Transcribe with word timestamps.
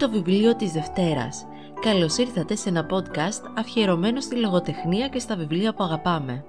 Το 0.00 0.10
βιβλίο 0.10 0.56
της 0.56 0.72
Δευτέρας. 0.72 1.46
Καλώς 1.80 2.16
ήρθατε 2.16 2.54
σε 2.54 2.68
ένα 2.68 2.86
podcast 2.90 3.52
αφιερωμένο 3.56 4.20
στη 4.20 4.36
λογοτεχνία 4.36 5.08
και 5.08 5.18
στα 5.18 5.36
βιβλία 5.36 5.74
που 5.74 5.82
αγαπάμε. 5.82 6.44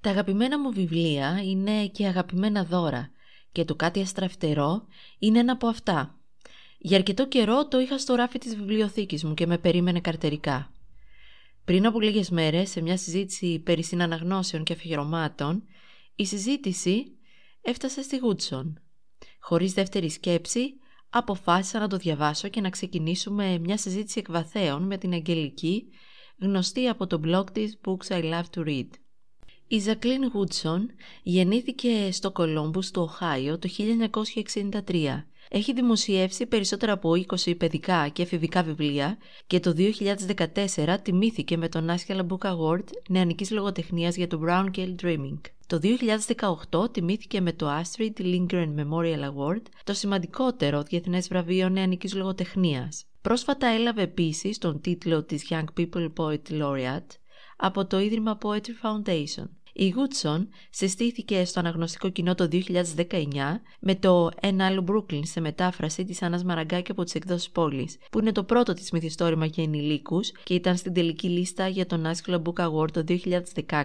Τα 0.00 0.10
αγαπημένα 0.10 0.60
μου 0.60 0.72
βιβλία 0.72 1.40
είναι 1.44 1.86
και 1.86 2.06
αγαπημένα 2.06 2.64
δώρα 2.64 3.10
και 3.52 3.64
το 3.64 3.74
κάτι 3.74 4.00
αστραφτερό 4.00 4.86
είναι 5.18 5.38
ένα 5.38 5.52
από 5.52 5.66
αυτά. 5.66 6.18
Για 6.78 6.96
αρκετό 6.96 7.28
καιρό 7.28 7.68
το 7.68 7.78
είχα 7.80 7.98
στο 7.98 8.14
ράφι 8.14 8.38
της 8.38 8.56
βιβλιοθήκης 8.56 9.24
μου 9.24 9.34
και 9.34 9.46
με 9.46 9.58
περίμενε 9.58 10.00
καρτερικά. 10.00 10.72
Πριν 11.64 11.86
από 11.86 12.00
λίγες 12.00 12.30
μέρες, 12.30 12.70
σε 12.70 12.80
μια 12.80 12.96
συζήτηση 12.96 13.58
περί 13.58 13.82
συναναγνώσεων 13.82 14.64
και 14.64 14.72
αφιερωμάτων, 14.72 15.62
η 16.14 16.26
συζήτηση 16.26 17.16
έφτασε 17.60 18.02
στη 18.02 18.16
Γούτσον. 18.16 18.80
Χωρίς 19.40 19.72
δεύτερη 19.72 20.10
σκέψη, 20.10 20.74
αποφάσισα 21.10 21.78
να 21.78 21.88
το 21.88 21.96
διαβάσω 21.96 22.48
και 22.48 22.60
να 22.60 22.70
ξεκινήσουμε 22.70 23.58
μια 23.58 23.76
συζήτηση 23.76 24.18
εκβαθέων 24.18 24.82
με 24.82 24.98
την 24.98 25.12
Αγγελική, 25.12 25.88
γνωστή 26.40 26.88
από 26.88 27.06
το 27.06 27.20
blog 27.24 27.44
της 27.52 27.80
Books 27.84 28.16
I 28.16 28.22
Love 28.22 28.44
to 28.56 28.66
Read. 28.66 28.88
Η 29.68 29.78
Ζακλίν 29.78 30.28
Γούτσον 30.28 30.90
γεννήθηκε 31.22 32.12
στο 32.12 32.32
Κολόμπους 32.32 32.90
του 32.90 33.02
Οχάιο 33.02 33.58
το 33.58 33.68
1963 34.84 35.24
έχει 35.48 35.72
δημοσιεύσει 35.72 36.46
περισσότερα 36.46 36.92
από 36.92 37.10
20 37.44 37.56
παιδικά 37.58 38.08
και 38.08 38.22
εφηβικά 38.22 38.62
βιβλία 38.62 39.18
και 39.46 39.60
το 39.60 39.74
2014 40.76 40.96
τιμήθηκε 41.02 41.56
με 41.56 41.68
τον 41.68 41.90
National 41.90 42.26
Book 42.26 42.50
Award 42.50 42.84
νεανικής 43.08 43.50
λογοτεχνίας 43.50 44.16
για 44.16 44.26
το 44.26 44.40
Brown 44.46 44.66
Gale 44.76 44.94
Dreaming. 45.02 45.40
Το 45.66 45.80
2018 46.72 46.92
τιμήθηκε 46.92 47.40
με 47.40 47.52
το 47.52 47.66
Astrid 47.80 48.20
Lindgren 48.20 48.74
Memorial 48.76 49.20
Award, 49.20 49.62
το 49.84 49.92
σημαντικότερο 49.94 50.82
διεθνές 50.82 51.28
βραβείο 51.28 51.68
νεανικής 51.68 52.14
λογοτεχνίας. 52.14 53.04
Πρόσφατα 53.20 53.66
έλαβε 53.66 54.02
επίσης 54.02 54.58
τον 54.58 54.80
τίτλο 54.80 55.24
της 55.24 55.46
Young 55.50 55.64
People 55.80 56.08
Poet 56.16 56.50
Laureate 56.50 57.16
από 57.56 57.86
το 57.86 58.00
Ίδρυμα 58.00 58.38
Poetry 58.42 58.74
Foundation. 58.82 59.46
Η 59.78 59.88
Γούτσον 59.88 60.48
συστήθηκε 60.70 61.44
στο 61.44 61.60
αναγνωστικό 61.60 62.08
κοινό 62.08 62.34
το 62.34 62.48
2019 62.52 62.62
με 63.80 63.94
το 63.94 64.30
«Ένα 64.40 64.66
άλλο 64.66 64.84
Brooklyn» 64.88 65.20
σε 65.22 65.40
μετάφραση 65.40 66.04
της 66.04 66.22
Άννας 66.22 66.44
Μαραγκάκη 66.44 66.90
από 66.90 67.04
τις 67.04 67.14
εκδόσεις 67.14 67.50
πόλης, 67.50 67.98
που 68.10 68.18
είναι 68.18 68.32
το 68.32 68.44
πρώτο 68.44 68.74
της 68.74 68.90
μυθιστόρημα 68.90 69.46
για 69.46 69.64
ενηλίκους 69.64 70.32
και 70.44 70.54
ήταν 70.54 70.76
στην 70.76 70.92
τελική 70.92 71.28
λίστα 71.28 71.68
για 71.68 71.86
τον 71.86 72.06
National 72.06 72.42
Book 72.42 72.66
Award 72.66 72.90
το 72.90 73.04
2016. 73.08 73.84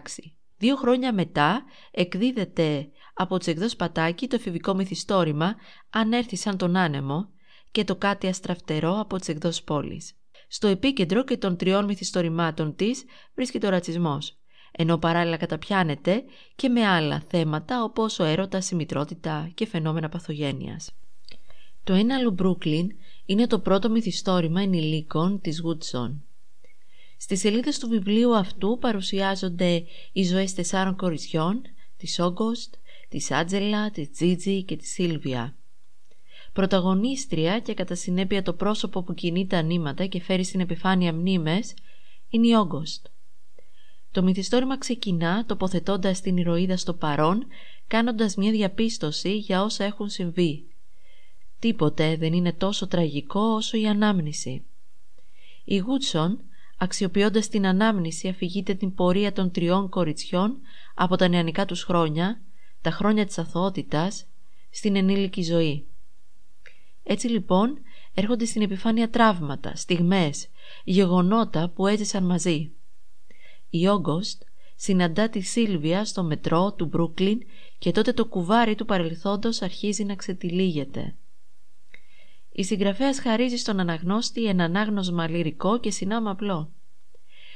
Δύο 0.58 0.75
χρόνια 0.75 1.14
μετά 1.14 1.64
εκδίδεται 1.92 2.89
από 3.14 3.38
τις 3.38 3.47
εκδόσεις 3.47 3.75
Πατάκη 3.75 4.28
το 4.28 4.36
εφηβικό 4.36 4.73
μυθιστόρημα 4.73 5.56
«Αν 5.89 6.14
έρθει 6.14 6.36
σαν 6.36 6.58
τον 6.58 6.75
άνεμο» 6.75 7.30
και 7.72 7.84
το 7.84 7.95
«Κάτι 7.95 8.28
αστραφτερό» 8.28 9.00
από 9.00 9.17
τις 9.17 9.28
εκδόσεις 9.28 9.64
πόλης. 9.64 10.16
Στο 10.47 10.67
επίκεντρο 10.67 11.23
και 11.23 11.38
των 11.38 11.58
τριών 11.58 11.86
μυθιστορημάτων 11.86 12.75
της 12.75 13.03
βρίσκεται 13.36 13.67
ο 13.67 13.69
ρατσισμός 13.69 14.41
ενώ 14.72 14.98
παράλληλα 14.98 15.38
καταπιάνεται 15.38 16.24
και 16.56 16.70
με 16.70 16.86
άλλα 16.86 17.24
θέματα 17.28 17.84
όπως 17.84 18.20
ο 18.20 18.24
έρωτας, 18.24 18.72
η 18.72 18.76
μητρότητα 18.76 19.52
και 19.54 19.68
φαινόμενα 19.68 20.10
παθογένειας. 20.10 20.92
Το 21.84 21.94
ένα 21.94 22.16
άλλο 22.16 22.36
Brooklyn 22.40 22.88
είναι 23.26 23.48
το 23.48 23.60
πρώτο 23.60 23.90
μυθιστόρημα 23.90 24.62
ενηλίκων 24.62 25.42
της 25.42 25.62
Woodson. 25.66 26.12
Στις 27.18 27.40
σελίδες 27.40 27.80
του 27.80 27.88
βιβλίου 27.88 28.36
αυτού 28.36 28.78
παρουσιάζονται 28.82 29.84
οι 30.12 30.24
ζωές 30.24 30.54
τεσσάρων 30.54 30.96
κοριτσιών, 30.96 31.62
της 31.98 32.20
Όγκοστ, 32.20 32.74
της 33.10 33.32
Άτζελα, 33.32 33.92
της 33.92 34.12
Τζίτζι 34.12 34.64
και 34.64 34.76
της 34.76 34.92
Σίλβια. 34.92 35.56
Πρωταγωνίστρια 36.54 37.60
και 37.60 37.74
κατά 37.74 37.96
συνέπεια 37.96 38.42
το 38.42 38.54
πρόσωπο 38.54 39.04
που 39.04 39.14
κινεί 39.14 39.48
τα 39.48 39.62
νήματα 39.62 40.06
και 40.06 40.22
φέρει 40.22 40.44
στην 40.44 40.60
επιφάνεια 40.60 41.14
μνήμες 41.14 41.74
είναι 42.30 42.48
η 42.48 42.54
Όγκοστ. 42.54 43.06
Το 44.12 44.23
μυθιστόρημα 44.23 44.78
ξεκινά 44.78 45.46
τοποθετώντας 45.46 46.22
την 46.22 46.38
ηρωίδα 46.38 46.78
στο 46.78 46.94
παρόν, 46.94 47.46
κάνοντας 47.88 48.36
μια 48.36 48.52
διαπίστωση 48.52 49.38
για 49.38 49.63
όσα 49.63 49.84
έχουν 49.84 50.09
συμβεί. 50.09 50.66
Τίποτε 51.59 52.16
δεν 52.16 52.34
είναι 52.34 52.53
τόσο 52.53 52.88
τραγικό 52.88 53.41
όσο 53.41 53.78
η 53.78 53.88
ανάμνηση. 53.88 54.66
Η 55.63 55.78
Γούτσον, 55.78 56.40
αξιοποιώντας 56.78 57.47
την 57.47 57.66
ανάμνηση, 57.66 58.28
αφηγείται 58.28 58.74
την 58.74 58.94
πορεία 58.94 59.34
των 59.34 59.52
τριών 59.52 59.90
κοριτσιών 59.90 60.57
από 60.96 61.16
τα 61.16 61.28
νεανικά 61.28 61.66
τους 61.66 61.84
χρόνια, 61.84 62.41
τα 62.81 62.91
χρόνια 62.91 63.25
της 63.25 63.38
αθωότητας, 63.38 64.25
στην 64.69 64.96
ενήλικη 64.96 65.41
ζωή. 65.44 65.86
Έτσι 67.03 67.28
λοιπόν 67.28 67.78
έρχονται 68.13 68.46
στην 68.46 68.62
επιφάνεια 68.62 69.09
τραύματα, 69.09 69.75
στιγμές, 69.75 70.47
γεγονότα 70.84 71.69
που 71.69 71.88
έζησαν 71.88 72.24
μαζί. 72.24 72.72
Η 73.74 73.88
Όγκοστ 73.88 74.42
συναντά 74.76 75.30
τη 75.30 75.42
Σίλβια 75.42 76.06
στο 76.06 76.24
μετρό 76.24 76.74
του 76.74 76.86
Μπρούκλιν 76.86 77.40
και 77.78 77.92
τότε 77.92 78.14
το 78.14 78.26
κουβάρι 78.26 78.76
του 78.76 78.86
παρελθόντος 78.86 79.62
αρχίζει 79.62 80.04
να 80.04 80.16
ξετυλίγεται. 80.16 81.16
Η 82.52 82.64
συγγραφέας 82.64 83.20
χαρίζει 83.20 83.58
στον 83.58 83.80
αναγνώστη 83.80 84.46
ένα 84.46 84.64
ανάγνωσμα 84.64 85.30
λυρικό 85.30 85.80
και 85.80 85.92
συνάμα 85.92 86.31
απλό. 86.31 86.72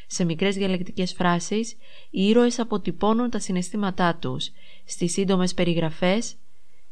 Σε 0.07 0.23
μικρές 0.23 0.55
διαλεκτικές 0.55 1.13
φράσεις, 1.13 1.71
οι 2.09 2.27
ήρωες 2.27 2.59
αποτυπώνουν 2.59 3.29
τα 3.29 3.39
συναισθήματά 3.39 4.15
τους. 4.15 4.51
Στις 4.85 5.11
σύντομες 5.11 5.53
περιγραφές, 5.53 6.35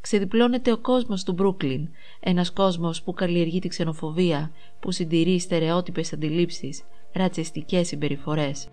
ξεδιπλώνεται 0.01 0.71
ο 0.71 0.77
κόσμος 0.77 1.23
του 1.23 1.33
Μπρούκλιν, 1.33 1.89
ένας 2.19 2.51
κόσμος 2.51 3.03
που 3.03 3.13
καλλιεργεί 3.13 3.59
τη 3.59 3.67
ξενοφοβία, 3.67 4.51
που 4.79 4.91
συντηρεί 4.91 5.39
στερεότυπες 5.39 6.13
αντιλήψεις, 6.13 6.83
ρατσιστικές 7.13 7.87
συμπεριφορές. 7.87 8.67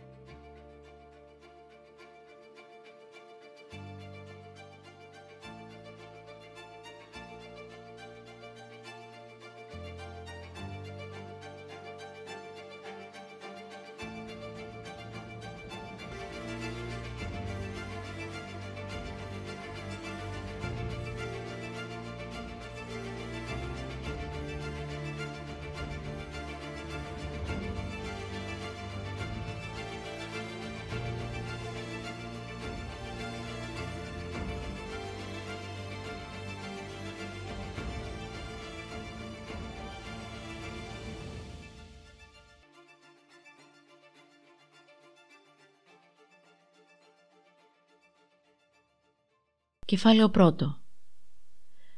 Κεφάλαιο 49.91 50.29
πρώτο 50.29 50.79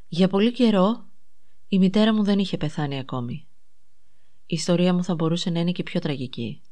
Για 0.08 0.28
πολύ 0.28 0.52
καιρό 0.52 1.04
η 1.68 1.78
μητέρα 1.78 2.14
μου 2.14 2.22
δεν 2.22 2.38
είχε 2.38 2.56
πεθάνει 2.56 2.98
ακόμη. 2.98 3.46
Η 4.46 4.54
ιστορία 4.54 4.94
μου 4.94 5.04
θα 5.04 5.14
μπορούσε 5.14 5.50
να 5.50 5.60
είναι 5.60 5.72
και 5.72 5.82
πιο 5.82 6.00
τραγική. 6.00 6.62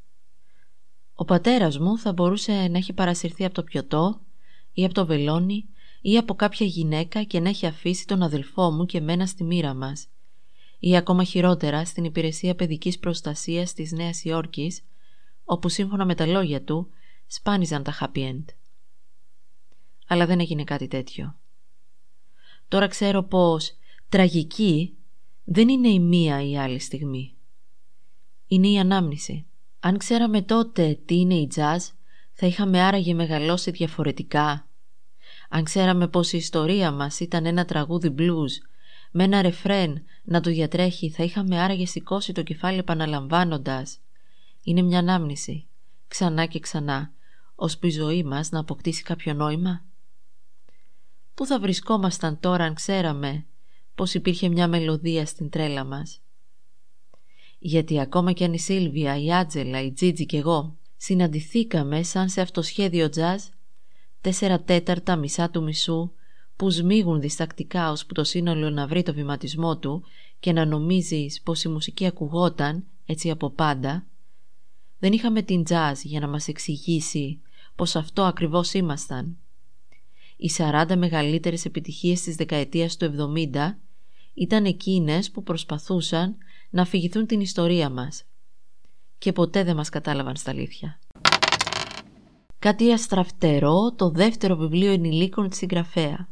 Ο 1.14 1.24
πατέρας 1.24 1.78
μου 1.78 1.98
θα 1.98 2.12
μπορούσε 2.12 2.52
να 2.52 2.78
έχει 2.78 2.92
παρασυρθεί 2.92 3.44
από 3.44 3.54
το 3.54 3.62
πιωτό 3.62 4.20
ή 4.72 4.84
από 4.84 4.94
το 4.94 5.06
βελόνι 5.06 5.68
ή 6.00 6.16
από 6.16 6.34
κάποια 6.34 6.66
γυναίκα 6.66 7.22
και 7.22 7.40
να 7.40 7.48
έχει 7.48 7.66
αφήσει 7.66 8.06
τον 8.06 8.22
αδελφό 8.22 8.70
μου 8.70 8.86
και 8.86 9.00
μένα 9.00 9.26
στη 9.26 9.44
μοίρα 9.44 9.74
μας 9.74 10.06
ή 10.78 10.96
ακόμα 10.96 11.24
χειρότερα 11.24 11.84
στην 11.84 12.04
υπηρεσία 12.04 12.54
παιδικής 12.54 12.98
προστασίας 12.98 13.72
της 13.72 13.92
Νέας 13.92 14.24
Υόρκης 14.24 14.82
όπου 15.44 15.68
σύμφωνα 15.68 16.04
με 16.04 16.14
τα 16.14 16.26
λόγια 16.26 16.62
του 16.62 16.88
σπάνιζαν 17.26 17.82
τα 17.82 17.98
happy 18.00 18.18
end 18.18 18.44
αλλά 20.12 20.26
δεν 20.26 20.40
έγινε 20.40 20.64
κάτι 20.64 20.88
τέτοιο. 20.88 21.36
Τώρα 22.68 22.86
ξέρω 22.86 23.22
πως 23.22 23.72
τραγική 24.08 24.96
δεν 25.44 25.68
είναι 25.68 25.88
η 25.88 25.98
μία 25.98 26.42
ή 26.42 26.50
η 26.50 26.58
άλλη 26.58 26.78
στιγμή. 26.78 27.34
Είναι 28.46 28.68
η 28.68 28.78
ανάμνηση. 28.78 29.46
Αν 29.80 29.98
ξέραμε 29.98 30.42
τότε 30.42 30.98
τι 31.04 31.14
είναι 31.14 31.34
η 31.34 31.50
jazz, 31.54 31.78
θα 32.32 32.46
είχαμε 32.46 32.80
άραγε 32.80 33.14
μεγαλώσει 33.14 33.70
διαφορετικά. 33.70 34.68
Αν 35.48 35.64
ξέραμε 35.64 36.08
πως 36.08 36.32
η 36.32 36.36
ιστορία 36.36 36.90
μας 36.90 37.20
ήταν 37.20 37.46
ένα 37.46 37.64
τραγούδι 37.64 38.14
blues, 38.18 38.50
με 39.10 39.24
ένα 39.24 39.42
ρεφρέν 39.42 40.04
να 40.24 40.40
το 40.40 40.50
διατρέχει, 40.50 41.10
θα 41.10 41.22
είχαμε 41.22 41.60
άραγε 41.60 41.86
σηκώσει 41.86 42.32
το 42.32 42.42
κεφάλι 42.42 42.78
επαναλαμβάνοντας. 42.78 43.98
Είναι 44.62 44.82
μια 44.82 44.98
ανάμνηση, 44.98 45.66
ξανά 46.08 46.46
και 46.46 46.60
ξανά, 46.60 47.12
ώσπου 47.54 47.86
η 47.86 47.90
ζωή 47.90 48.22
μας 48.22 48.50
να 48.50 48.60
αποκτήσει 48.60 49.02
κάποιο 49.02 49.34
νόημα. 49.34 49.88
Πού 51.34 51.46
θα 51.46 51.60
βρισκόμασταν 51.60 52.40
τώρα 52.40 52.64
αν 52.64 52.74
ξέραμε 52.74 53.46
πως 53.94 54.14
υπήρχε 54.14 54.48
μια 54.48 54.68
μελωδία 54.68 55.26
στην 55.26 55.50
τρέλα 55.50 55.84
μας; 55.84 56.20
Γιατί 57.58 58.00
ακόμα 58.00 58.32
κι 58.32 58.44
αν 58.44 58.52
η 58.52 58.58
Σίλβια, 58.58 59.16
η 59.22 59.34
Άτζελα, 59.34 59.82
η 59.82 59.92
Τζίτζι 59.92 60.26
και 60.26 60.36
εγώ 60.36 60.78
συναντηθήκαμε 60.96 62.02
σαν 62.02 62.28
σε 62.28 62.40
αυτοσχέδιο 62.40 63.08
τζαζ, 63.08 63.42
τέσσερα 64.20 64.62
τέταρτα 64.62 65.16
μισά 65.16 65.50
του 65.50 65.62
μισού 65.62 66.12
που 66.56 66.70
σμίγουν 66.70 67.20
διστακτικά 67.20 67.96
που 68.06 68.14
το 68.14 68.24
σύνολο 68.24 68.70
να 68.70 68.86
βρει 68.86 69.02
το 69.02 69.14
βηματισμό 69.14 69.78
του 69.78 70.02
και 70.40 70.52
να 70.52 70.64
νομίζεις 70.64 71.42
πως 71.42 71.62
η 71.64 71.68
μουσική 71.68 72.06
ακουγόταν 72.06 72.84
έτσι 73.06 73.30
από 73.30 73.50
πάντα, 73.50 74.06
δεν 74.98 75.12
είχαμε 75.12 75.42
την 75.42 75.64
τζαζ 75.64 76.00
για 76.02 76.20
να 76.20 76.28
μας 76.28 76.48
εξηγήσει 76.48 77.40
πως 77.76 77.96
αυτό 77.96 78.22
ακριβώς 78.22 78.72
ήμασταν. 78.72 79.38
Οι 80.42 80.50
40 80.56 80.96
μεγαλύτερες 80.96 81.64
επιτυχίες 81.64 82.20
της 82.20 82.36
δεκαετίας 82.36 82.96
του 82.96 83.04
70 83.54 83.76
ήταν 84.34 84.64
εκείνες 84.64 85.30
που 85.30 85.42
προσπαθούσαν 85.42 86.36
να 86.70 86.82
αφηγηθούν 86.82 87.26
την 87.26 87.40
ιστορία 87.40 87.90
μας 87.90 88.24
και 89.18 89.32
ποτέ 89.32 89.64
δεν 89.64 89.76
μας 89.76 89.88
κατάλαβαν 89.88 90.36
στα 90.36 90.50
αλήθεια. 90.50 90.98
Κάτι 92.58 92.92
αστραφτερό 92.92 93.92
το 93.96 94.10
δεύτερο 94.10 94.56
βιβλίο 94.56 94.92
ενηλίκων 94.92 95.48
της 95.48 95.58
συγγραφέα. 95.58 96.28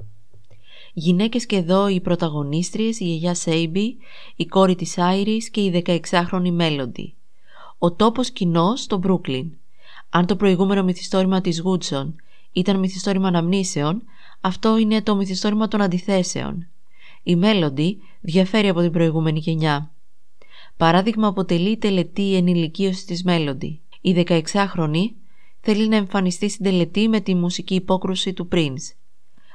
Γυναίκες 0.93 1.47
και 1.47 1.57
εδώ 1.57 1.89
οι 1.89 2.01
πρωταγωνίστριες, 2.01 3.01
η 3.01 3.05
γιαγιά 3.05 3.35
Σέιμπι, 3.35 3.97
η 4.37 4.47
κόρη 4.47 4.75
της 4.75 4.99
Άιρης 4.99 5.51
και 5.51 5.61
η 5.61 5.83
16χρονη 5.87 6.51
Μέλοντι. 6.51 7.15
Ο 7.79 7.93
τόπος 7.93 8.31
κοινός 8.31 8.81
στο 8.81 8.97
Μπρούκλιν. 8.97 9.57
Αν 10.11 10.27
το 10.27 10.37
προηγούμενο 10.37 10.83
μυθιστόρημα 10.83 11.41
της 11.41 11.61
Γούτσον 11.61 12.17
ήταν 12.59 12.79
μυθιστόρημα 12.79 13.29
αναμνήσεων, 13.29 14.03
αυτό 14.41 14.79
είναι 14.79 15.03
το 15.03 15.17
μυθιστόρημα 15.17 15.69
των 15.69 15.81
αντιθέσεων. 15.81 16.69
Η 17.23 17.37
Μέλοντι 17.37 17.99
διαφέρει 18.21 18.69
από 18.69 18.81
την 18.81 18.91
προηγούμενη 18.91 19.39
γενιά. 19.39 19.93
Παράδειγμα 20.77 21.27
αποτελεί 21.27 21.71
η 21.71 21.77
τελετή 21.77 22.37
ενηλικίωσης 22.37 23.05
της 23.05 23.25
Μέλοντι. 23.25 23.81
Η 24.01 24.25
16χρονη 24.27 25.05
θέλει 25.61 25.89
να 25.89 25.97
εμφανιστεί 25.97 26.49
στην 26.49 26.65
τελετή 26.65 27.09
με 27.09 27.21
τη 27.21 27.35
μουσική 27.35 27.75
υπόκρουση 27.75 28.33
του 28.33 28.49
Prince. 28.53 28.95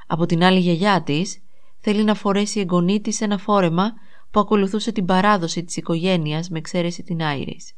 Από 0.07 0.25
την 0.25 0.44
άλλη 0.44 0.59
γιαγιά 0.59 1.03
της 1.03 1.44
θέλει 1.79 2.03
να 2.03 2.13
φορέσει 2.13 2.59
εγγονή 2.59 3.01
της 3.01 3.21
ένα 3.21 3.38
φόρεμα 3.38 3.94
που 4.31 4.39
ακολουθούσε 4.39 4.91
την 4.91 5.05
παράδοση 5.05 5.63
της 5.63 5.77
οικογένειας 5.77 6.50
με 6.50 6.57
εξαίρεση 6.57 7.03
την 7.03 7.23
Άιρης. 7.23 7.73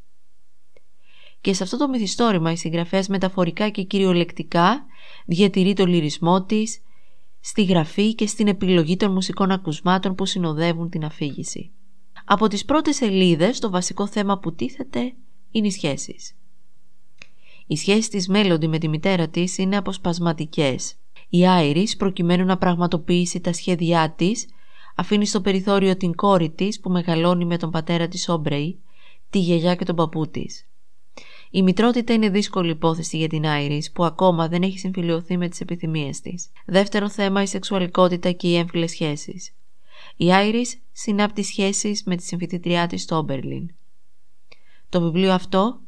Και 1.41 1.53
σε 1.53 1.63
αυτό 1.63 1.77
το 1.77 1.87
μυθιστόρημα 1.87 2.51
η 2.51 2.55
συγγραφέα 2.55 3.03
μεταφορικά 3.09 3.69
και 3.69 3.83
κυριολεκτικά 3.83 4.85
διατηρεί 5.25 5.73
το 5.73 5.85
λυρισμό 5.85 6.43
της 6.43 6.81
στη 7.39 7.63
γραφή 7.63 8.15
και 8.15 8.27
στην 8.27 8.47
επιλογή 8.47 8.97
των 8.97 9.11
μουσικών 9.11 9.51
ακουσμάτων 9.51 10.15
που 10.15 10.25
συνοδεύουν 10.25 10.89
την 10.89 11.05
αφήγηση. 11.05 11.71
Από 12.25 12.47
τις 12.47 12.65
πρώτες 12.65 12.95
σελίδες 12.95 13.59
το 13.59 13.69
βασικό 13.69 14.07
θέμα 14.07 14.39
που 14.39 14.55
τίθεται 14.55 15.13
είναι 15.51 15.67
οι 15.67 15.71
σχέσεις. 15.71 16.35
Οι 17.67 17.75
σχέσεις 17.75 18.07
της 18.07 18.27
Μέλοντι 18.27 18.67
με 18.67 18.77
τη 18.77 18.87
μητέρα 18.87 19.27
της 19.27 19.57
είναι 19.57 19.77
αποσπασματικές. 19.77 20.95
Η 21.29 21.47
Άιρις 21.47 21.95
προκειμένου 21.95 22.45
να 22.45 22.57
πραγματοποιήσει 22.57 23.39
τα 23.39 23.53
σχέδιά 23.53 24.13
της 24.17 24.45
αφήνει 24.95 25.25
στο 25.25 25.41
περιθώριο 25.41 25.97
την 25.97 26.15
κόρη 26.15 26.49
της 26.49 26.79
που 26.79 26.89
μεγαλώνει 26.89 27.45
με 27.45 27.57
τον 27.57 27.71
πατέρα 27.71 28.07
της 28.07 28.29
Όμπρεϊ, 28.29 28.81
τη 29.29 29.39
γιαγιά 29.39 29.75
και 29.75 29.85
τον 29.85 29.95
παππού 29.95 30.27
της. 30.27 30.67
Η 31.55 31.61
μητρότητα 31.61 32.13
είναι 32.13 32.29
δύσκολη 32.29 32.69
υπόθεση 32.69 33.17
για 33.17 33.27
την 33.27 33.45
Άιρις 33.45 33.91
που 33.91 34.05
ακόμα 34.05 34.47
δεν 34.47 34.61
έχει 34.61 34.79
συμφιλειωθεί 34.79 35.37
με 35.37 35.47
τις 35.47 35.59
επιθυμίες 35.61 36.21
της. 36.21 36.51
Δεύτερο 36.65 37.09
θέμα 37.09 37.41
η 37.41 37.45
σεξουαλικότητα 37.45 38.31
και 38.31 38.47
οι 38.47 38.55
έμφυλες 38.55 38.91
σχέσεις. 38.91 39.53
Η 40.15 40.33
Άιρις 40.33 40.81
συνάπτει 40.91 41.43
σχέσεις 41.43 42.03
με 42.03 42.15
τη 42.15 42.23
συμφιτητριά 42.23 42.87
της 42.87 43.01
στο 43.01 43.15
Όμπερλιν. 43.15 43.69
Το 44.89 45.01
βιβλίο 45.01 45.33
αυτό 45.33 45.79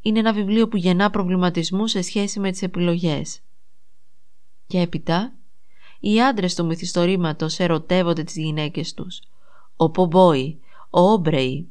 είναι 0.00 0.18
ένα 0.18 0.32
βιβλίο 0.32 0.68
που 0.68 0.76
γεννά 0.76 1.10
προβληματισμού 1.10 1.86
σε 1.86 2.02
σχέση 2.02 2.40
με 2.40 2.50
τις 2.50 2.62
επιλογές. 2.62 3.40
Και 4.66 4.80
έπειτα, 4.80 5.32
οι 6.00 6.22
άντρες 6.22 6.54
του 6.54 6.66
μυθιστορήματος 6.66 7.58
ερωτεύονται 7.58 8.22
τις 8.22 8.36
γυναίκες 8.36 8.94
τους. 8.94 9.20
Ο 9.76 9.90
Πομπόι, 9.90 10.60
ο 10.90 11.00
Όμπρεϊ. 11.00 11.68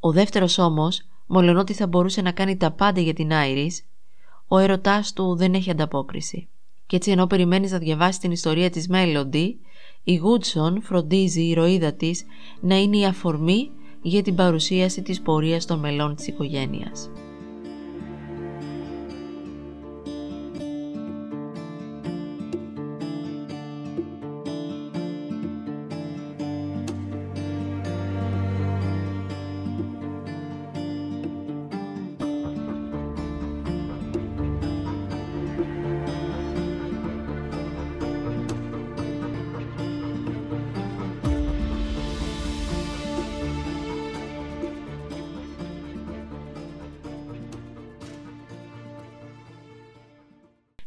Ο 0.00 0.12
δεύτερος 0.12 0.58
όμως, 0.58 1.06
μολονότι 1.34 1.72
θα 1.72 1.86
μπορούσε 1.86 2.22
να 2.22 2.32
κάνει 2.32 2.56
τα 2.56 2.70
πάντα 2.70 3.00
για 3.00 3.12
την 3.12 3.32
Άιρις, 3.32 3.84
ο 4.48 4.58
ερωτάς 4.58 5.12
του 5.12 5.36
δεν 5.36 5.54
έχει 5.54 5.70
ανταπόκριση. 5.70 6.48
Και 6.86 6.96
έτσι 6.96 7.10
ενώ 7.10 7.26
περιμένεις 7.26 7.70
να 7.70 7.78
διαβάσεις 7.78 8.18
την 8.18 8.30
ιστορία 8.30 8.70
της 8.70 8.88
Μέλοντι, 8.88 9.60
η 10.02 10.14
Γούτσον 10.14 10.82
φροντίζει 10.82 11.42
η 11.42 11.48
ηρωίδα 11.48 11.92
της 11.92 12.24
να 12.60 12.76
είναι 12.76 12.96
η 12.96 13.04
αφορμή 13.04 13.70
για 14.02 14.22
την 14.22 14.34
παρουσίαση 14.34 15.02
της 15.02 15.20
πορείας 15.20 15.66
των 15.66 15.78
μελών 15.78 16.14
της 16.14 16.26
οικογένειας. 16.26 17.10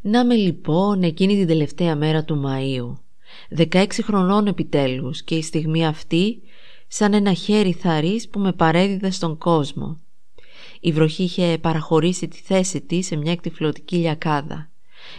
Να 0.08 0.26
με 0.26 0.36
λοιπόν 0.36 1.04
εκείνη 1.04 1.36
την 1.36 1.48
τελευταία 1.48 1.96
μέρα 1.96 2.24
του 2.24 2.44
Μαΐου. 2.46 2.94
16 3.72 3.86
χρονών 4.04 4.48
επιτέλους 4.48 5.24
και 5.24 5.36
η 5.36 5.42
στιγμή 5.42 5.86
αυτή 5.86 6.42
σαν 6.88 7.14
ένα 7.14 7.34
χέρι 7.34 7.72
θαρής 7.72 8.30
που 8.30 8.40
με 8.40 8.54
παρέδιδε 8.54 9.10
στον 9.10 9.38
κόσμο. 9.38 10.00
Η 10.80 10.92
βροχή 10.92 11.24
είχε 11.24 11.58
παραχωρήσει 11.62 12.28
τη 12.28 12.38
θέση 12.38 12.82
της 12.82 13.06
σε 13.06 13.16
μια 13.16 13.32
εκτυφλωτική 13.32 13.96
λιακάδα. 13.96 14.70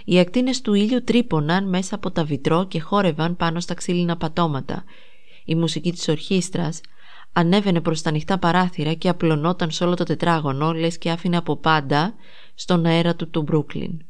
Οι 0.04 0.18
ακτίνες 0.18 0.60
του 0.60 0.74
ήλιου 0.74 1.04
τρύπωναν 1.04 1.68
μέσα 1.68 1.94
από 1.94 2.10
τα 2.10 2.24
βιτρό 2.24 2.66
και 2.66 2.80
χόρευαν 2.80 3.36
πάνω 3.36 3.60
στα 3.60 3.74
ξύλινα 3.74 4.16
πατώματα. 4.16 4.84
Η 5.44 5.54
μουσική 5.54 5.92
της 5.92 6.08
ορχήστρας 6.08 6.80
ανέβαινε 7.32 7.80
προς 7.80 8.02
τα 8.02 8.08
ανοιχτά 8.08 8.38
παράθυρα 8.38 8.92
και 8.92 9.08
απλωνόταν 9.08 9.70
σε 9.70 9.84
όλο 9.84 9.94
το 9.94 10.04
τετράγωνο 10.04 10.72
λες 10.72 10.98
και 10.98 11.10
άφηνε 11.10 11.36
από 11.36 11.56
πάντα 11.56 12.14
στον 12.54 12.84
αέρα 12.84 13.16
του 13.16 13.30
του 13.30 13.42
Μπρούκλιν. 13.42 14.00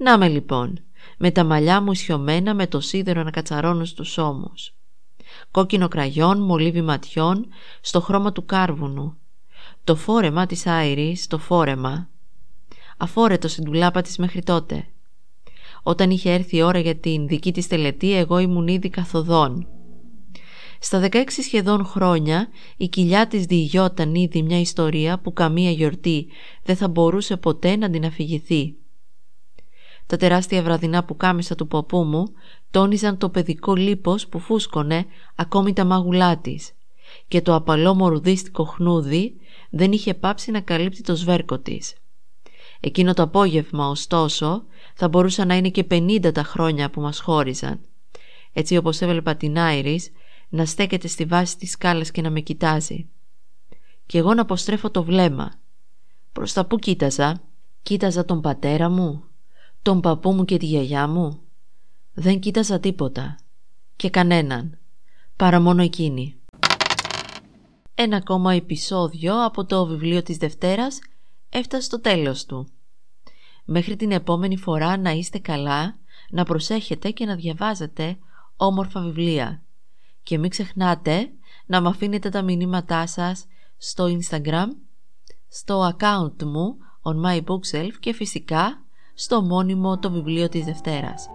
Να 0.00 0.18
με 0.18 0.28
λοιπόν, 0.28 0.78
με 1.18 1.30
τα 1.30 1.44
μαλλιά 1.44 1.80
μου 1.80 1.92
ισιωμένα 1.92 2.54
με 2.54 2.66
το 2.66 2.80
σίδερο 2.80 3.22
να 3.22 3.30
κατσαρώνουν 3.30 3.86
στους 3.86 4.18
ώμους. 4.18 4.74
Κόκκινο 5.50 5.88
κραγιόν, 5.88 6.40
μολύβι 6.40 6.82
ματιών, 6.82 7.46
στο 7.80 8.00
χρώμα 8.00 8.32
του 8.32 8.44
κάρβουνου. 8.44 9.16
Το 9.84 9.96
φόρεμα 9.96 10.46
της 10.46 10.66
Άιρης, 10.66 11.26
το 11.26 11.38
φόρεμα. 11.38 12.08
Αφόρετο 12.96 13.48
στην 13.48 13.64
τουλάπα 13.64 14.02
της 14.02 14.18
μέχρι 14.18 14.42
τότε. 14.42 14.86
Όταν 15.82 16.10
είχε 16.10 16.32
έρθει 16.32 16.56
η 16.56 16.62
ώρα 16.62 16.78
για 16.78 16.96
την 16.96 17.26
δική 17.26 17.52
της 17.52 17.66
τελετή, 17.66 18.14
εγώ 18.14 18.38
ήμουν 18.38 18.68
ήδη 18.68 18.88
καθοδόν. 18.88 19.66
Στα 20.80 21.08
16 21.12 21.22
σχεδόν 21.42 21.84
χρόνια 21.84 22.48
η 22.76 22.88
κοιλιά 22.88 23.26
της 23.26 23.44
διηγιόταν 23.44 24.14
ήδη 24.14 24.42
μια 24.42 24.60
ιστορία 24.60 25.18
που 25.18 25.32
καμία 25.32 25.70
γιορτή 25.70 26.26
δεν 26.62 26.76
θα 26.76 26.88
μπορούσε 26.88 27.36
ποτέ 27.36 27.76
να 27.76 27.90
την 27.90 28.04
αφηγηθεί. 28.04 28.74
Τα 30.08 30.16
τεράστια 30.16 30.62
βραδινά 30.62 31.04
που 31.04 31.16
κάμισα 31.16 31.54
του 31.54 31.66
ποπού 31.66 32.02
μου 32.02 32.24
τόνιζαν 32.70 33.18
το 33.18 33.28
παιδικό 33.28 33.74
λίπος 33.74 34.28
που 34.28 34.38
φούσκωνε 34.38 35.06
ακόμη 35.34 35.72
τα 35.72 35.84
μάγουλά 35.84 36.38
της 36.38 36.72
και 37.28 37.42
το 37.42 37.54
απαλό 37.54 37.94
μορουδίστικο 37.94 38.64
χνούδι 38.64 39.34
δεν 39.70 39.92
είχε 39.92 40.14
πάψει 40.14 40.50
να 40.50 40.60
καλύπτει 40.60 41.02
το 41.02 41.14
σβέρκο 41.14 41.58
της. 41.58 41.94
Εκείνο 42.80 43.14
το 43.14 43.22
απόγευμα, 43.22 43.88
ωστόσο, 43.88 44.64
θα 44.94 45.08
μπορούσαν 45.08 45.48
να 45.48 45.54
είναι 45.54 45.70
και 45.70 45.86
50 45.90 46.30
τα 46.32 46.42
χρόνια 46.42 46.90
που 46.90 47.00
μας 47.00 47.20
χώριζαν. 47.20 47.80
Έτσι 48.52 48.76
όπως 48.76 49.00
έβλεπα 49.00 49.36
την 49.36 49.58
Άιρις 49.58 50.10
να 50.48 50.64
στέκεται 50.64 51.08
στη 51.08 51.24
βάση 51.24 51.58
της 51.58 51.70
σκάλας 51.70 52.10
και 52.10 52.22
να 52.22 52.30
με 52.30 52.40
κοιτάζει. 52.40 53.08
Και 54.06 54.18
εγώ 54.18 54.34
να 54.34 54.42
αποστρέφω 54.42 54.90
το 54.90 55.02
βλέμμα. 55.02 55.52
Προς 56.32 56.52
τα 56.52 56.66
που 56.66 56.78
κοίταζα, 56.78 57.42
κοίταζα 57.82 58.24
τον 58.24 58.40
πατέρα 58.40 58.88
μου, 58.88 59.24
τον 59.88 60.00
παππού 60.00 60.32
μου 60.32 60.44
και 60.44 60.56
τη 60.56 60.66
γιαγιά 60.66 61.06
μου. 61.06 61.40
Δεν 62.12 62.40
κοίταζα 62.40 62.80
τίποτα 62.80 63.38
και 63.96 64.10
κανέναν, 64.10 64.78
παρά 65.36 65.60
μόνο 65.60 65.82
εκείνη. 65.82 66.40
Ένα 67.94 68.16
ακόμα 68.16 68.54
επεισόδιο 68.54 69.44
από 69.44 69.64
το 69.64 69.86
βιβλίο 69.86 70.22
της 70.22 70.36
Δευτέρας 70.36 70.98
έφτασε 71.48 71.82
στο 71.82 72.00
τέλος 72.00 72.44
του. 72.44 72.68
Μέχρι 73.64 73.96
την 73.96 74.12
επόμενη 74.12 74.56
φορά 74.56 74.98
να 74.98 75.10
είστε 75.10 75.38
καλά, 75.38 75.98
να 76.30 76.44
προσέχετε 76.44 77.10
και 77.10 77.24
να 77.24 77.34
διαβάζετε 77.34 78.18
όμορφα 78.56 79.00
βιβλία. 79.00 79.62
Και 80.22 80.38
μην 80.38 80.50
ξεχνάτε 80.50 81.30
να 81.66 81.82
μου 81.82 81.88
αφήνετε 81.88 82.28
τα 82.28 82.42
μηνύματά 82.42 83.06
σας 83.06 83.44
στο 83.76 84.18
Instagram, 84.18 84.66
στο 85.48 85.96
account 85.96 86.42
μου 86.42 86.76
on 87.02 87.24
my 87.24 87.44
bookshelf 87.44 87.92
και 88.00 88.12
φυσικά 88.12 88.82
στο 89.20 89.42
μόνιμο 89.42 89.98
το 89.98 90.10
βιβλίο 90.10 90.48
της 90.48 90.64
Δευτέρας. 90.64 91.30